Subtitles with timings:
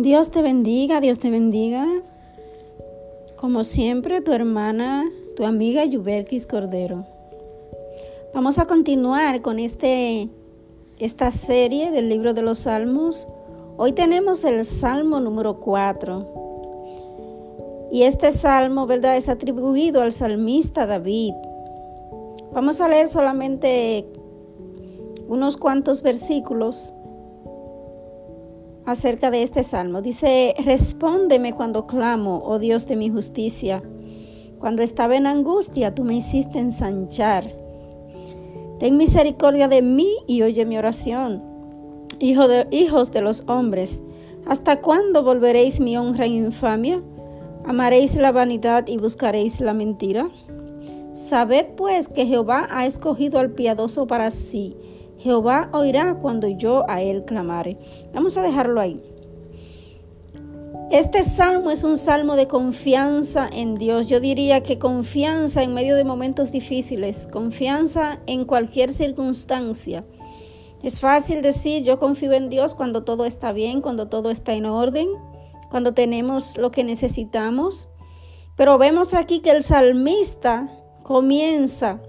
[0.00, 1.84] Dios te bendiga, Dios te bendiga.
[3.34, 5.04] Como siempre, tu hermana,
[5.36, 7.04] tu amiga Yuberkis Cordero.
[8.32, 10.28] Vamos a continuar con este,
[11.00, 13.26] esta serie del libro de los Salmos.
[13.76, 17.88] Hoy tenemos el Salmo número 4.
[17.90, 21.34] Y este salmo, ¿verdad?, es atribuido al salmista David.
[22.52, 24.06] Vamos a leer solamente
[25.26, 26.94] unos cuantos versículos
[28.90, 30.00] acerca de este salmo.
[30.00, 33.82] Dice, respóndeme cuando clamo, oh Dios de mi justicia.
[34.58, 37.44] Cuando estaba en angustia, tú me hiciste ensanchar.
[38.78, 41.42] Ten misericordia de mí y oye mi oración.
[42.18, 44.02] Hijo de, hijos de los hombres,
[44.46, 47.02] ¿hasta cuándo volveréis mi honra en infamia?
[47.66, 50.30] ¿Amaréis la vanidad y buscaréis la mentira?
[51.12, 54.76] Sabed pues que Jehová ha escogido al piadoso para sí
[55.18, 57.78] Jehová oirá cuando yo a él clamare.
[58.14, 59.02] Vamos a dejarlo ahí.
[60.90, 64.08] Este salmo es un salmo de confianza en Dios.
[64.08, 70.04] Yo diría que confianza en medio de momentos difíciles, confianza en cualquier circunstancia.
[70.82, 74.64] Es fácil decir yo confío en Dios cuando todo está bien, cuando todo está en
[74.64, 75.08] orden,
[75.70, 77.90] cuando tenemos lo que necesitamos.
[78.56, 80.70] Pero vemos aquí que el salmista
[81.02, 82.00] comienza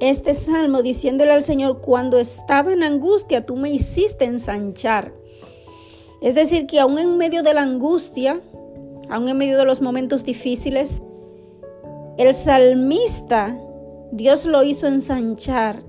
[0.00, 5.14] este salmo diciéndole al Señor, cuando estaba en angustia, tú me hiciste ensanchar.
[6.20, 8.40] Es decir, que aún en medio de la angustia,
[9.08, 11.02] aún en medio de los momentos difíciles,
[12.18, 13.58] el salmista,
[14.12, 15.82] Dios lo hizo ensanchar.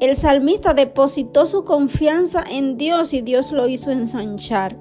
[0.00, 4.76] El salmista depositó su confianza en Dios y Dios lo hizo ensanchar.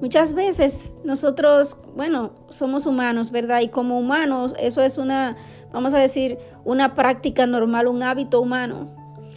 [0.00, 3.62] Muchas veces nosotros, bueno, somos humanos, ¿verdad?
[3.62, 5.36] Y como humanos, eso es una
[5.74, 8.86] vamos a decir, una práctica normal, un hábito humano.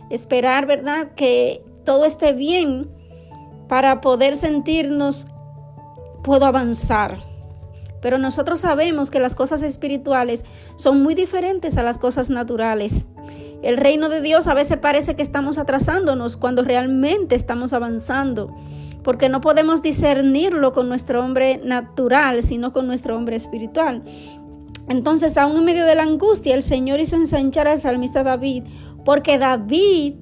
[0.10, 1.10] Esperar, ¿verdad?
[1.16, 2.90] Que todo esté bien
[3.68, 5.28] para poder sentirnos,
[6.24, 7.24] puedo avanzar.
[8.02, 10.46] Pero nosotros sabemos que las cosas espirituales
[10.76, 13.08] son muy diferentes a las cosas naturales.
[13.64, 18.56] El reino de Dios a veces parece que estamos atrasándonos cuando realmente estamos avanzando,
[19.04, 24.04] porque no podemos discernirlo con nuestro hombre natural, sino con nuestro hombre espiritual.
[24.90, 28.64] Entonces, aún en medio de la angustia, el Señor hizo ensanchar al salmista David,
[29.04, 30.16] porque David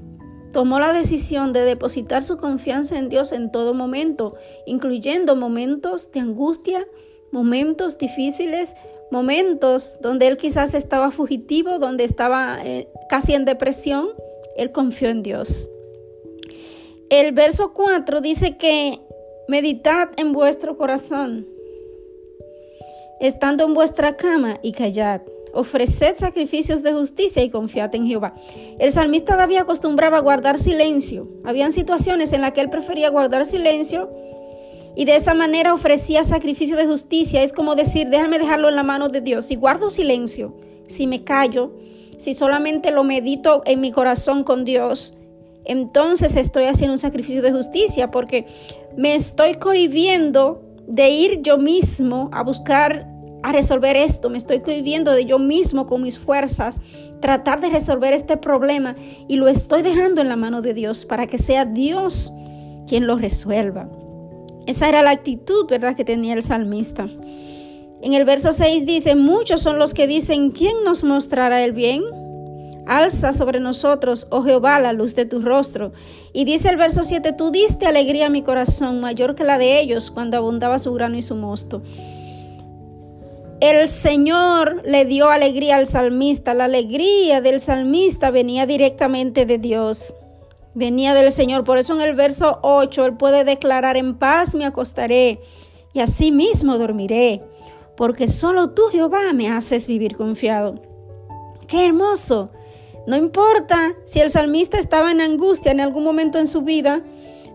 [0.51, 6.21] tomó la decisión de depositar su confianza en Dios en todo momento, incluyendo momentos de
[6.21, 6.87] angustia,
[7.31, 8.73] momentos difíciles,
[9.11, 14.07] momentos donde él quizás estaba fugitivo, donde estaba eh, casi en depresión,
[14.55, 15.69] él confió en Dios.
[17.09, 18.99] El verso 4 dice que
[19.47, 21.54] meditad en vuestro corazón
[23.19, 25.21] estando en vuestra cama y callad.
[25.53, 28.35] Ofreced sacrificios de justicia y confiad en Jehová.
[28.77, 31.29] El salmista David acostumbraba a guardar silencio.
[31.45, 34.09] Habían situaciones en las que él prefería guardar silencio
[34.95, 37.41] y de esa manera ofrecía sacrificio de justicia.
[37.41, 39.45] Es como decir, déjame dejarlo en la mano de Dios.
[39.45, 40.55] Si guardo silencio,
[40.87, 41.71] si me callo,
[42.17, 45.13] si solamente lo medito en mi corazón con Dios,
[45.65, 48.45] entonces estoy haciendo un sacrificio de justicia porque
[48.95, 53.07] me estoy cohibiendo de ir yo mismo a buscar
[53.43, 56.81] a resolver esto, me estoy cohibiendo de yo mismo con mis fuerzas,
[57.21, 58.95] tratar de resolver este problema
[59.27, 62.33] y lo estoy dejando en la mano de Dios para que sea Dios
[62.87, 63.87] quien lo resuelva.
[64.65, 67.07] Esa era la actitud, ¿verdad?, que tenía el salmista.
[68.01, 72.03] En el verso 6 dice, muchos son los que dicen, ¿quién nos mostrará el bien?
[72.85, 75.91] Alza sobre nosotros, oh Jehová, la luz de tu rostro.
[76.33, 79.79] Y dice el verso 7, tú diste alegría a mi corazón, mayor que la de
[79.79, 81.81] ellos, cuando abundaba su grano y su mosto.
[83.61, 86.53] El Señor le dio alegría al salmista.
[86.53, 90.13] La alegría del salmista venía directamente de Dios.
[90.73, 91.63] Venía del Señor.
[91.63, 95.39] Por eso en el verso 8 él puede declarar, en paz me acostaré
[95.93, 97.41] y así mismo dormiré,
[97.95, 100.75] porque solo tú, Jehová, me haces vivir confiado.
[101.67, 102.51] Qué hermoso
[103.07, 107.03] no importa si el salmista estaba en angustia en algún momento en su vida,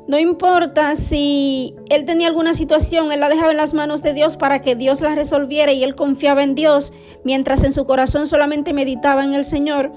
[0.07, 4.37] no importa si él tenía alguna situación, él la dejaba en las manos de Dios
[4.37, 6.93] para que Dios la resolviera y él confiaba en Dios,
[7.25, 9.93] mientras en su corazón solamente meditaba en el Señor.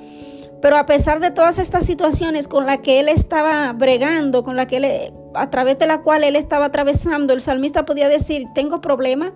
[0.62, 4.68] Pero a pesar de todas estas situaciones con las que él estaba bregando, con la
[4.68, 8.82] que él, a través de la cual él estaba atravesando, el salmista podía decir, tengo
[8.82, 9.34] problemas,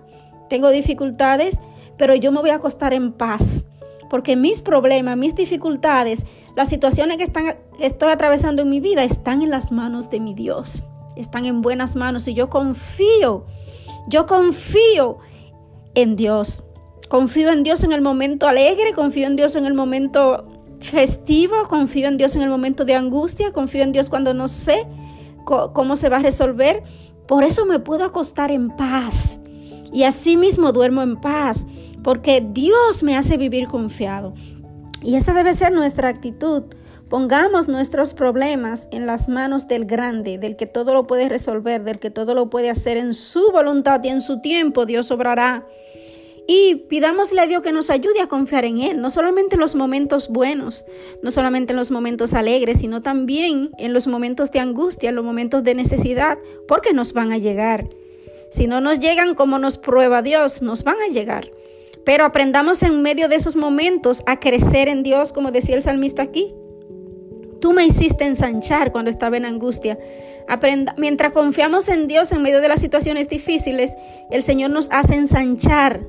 [0.48, 1.60] tengo dificultades,
[1.96, 3.64] pero yo me voy a acostar en paz
[4.08, 6.26] porque mis problemas, mis dificultades,
[6.56, 10.82] las situaciones que, estoy atravesando en mi vida están en las manos de mi Dios,
[11.16, 13.46] están en buenas manos y yo confío,
[14.08, 15.18] yo confío
[15.94, 16.64] en Dios.
[17.08, 20.46] Confío en Dios en el momento alegre, confío en Dios en el momento
[20.80, 24.86] festivo, confío en Dios en el momento de angustia, confío en Dios cuando no sé
[25.44, 26.82] cómo se va a resolver.
[27.26, 29.38] Por eso me puedo acostar en paz.
[29.92, 31.66] Y así mismo duermo en paz,
[32.02, 34.34] porque Dios me hace vivir confiado.
[35.02, 36.64] Y esa debe ser nuestra actitud.
[37.08, 41.98] Pongamos nuestros problemas en las manos del grande, del que todo lo puede resolver, del
[41.98, 44.84] que todo lo puede hacer en su voluntad y en su tiempo.
[44.84, 45.66] Dios obrará.
[46.46, 49.74] Y pidámosle a Dios que nos ayude a confiar en Él, no solamente en los
[49.74, 50.86] momentos buenos,
[51.22, 55.24] no solamente en los momentos alegres, sino también en los momentos de angustia, en los
[55.26, 57.90] momentos de necesidad, porque nos van a llegar.
[58.50, 61.50] Si no nos llegan como nos prueba Dios, nos van a llegar.
[62.04, 66.22] Pero aprendamos en medio de esos momentos a crecer en Dios, como decía el salmista
[66.22, 66.54] aquí.
[67.60, 69.98] Tú me hiciste ensanchar cuando estaba en angustia.
[70.48, 73.94] Aprenda, mientras confiamos en Dios en medio de las situaciones difíciles,
[74.30, 76.06] el Señor nos hace ensanchar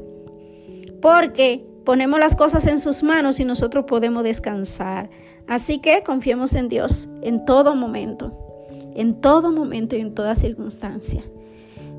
[1.02, 5.10] porque ponemos las cosas en sus manos y nosotros podemos descansar.
[5.48, 8.32] Así que confiemos en Dios en todo momento,
[8.96, 11.24] en todo momento y en toda circunstancia.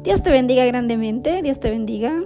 [0.02, 2.22] Dios te bendiga grandemente, Dios te bendiga.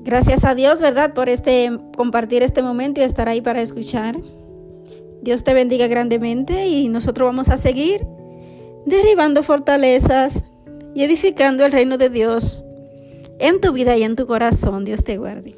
[0.00, 1.12] Gracias a Dios, ¿verdad?
[1.12, 4.16] Por este compartir este momento y estar ahí para escuchar.
[5.20, 8.06] Dios te bendiga grandemente y nosotros vamos a seguir
[8.86, 10.44] derribando fortalezas
[10.94, 12.64] y edificando el reino de Dios
[13.38, 14.84] en tu vida y en tu corazón.
[14.84, 15.54] Dios te guarde.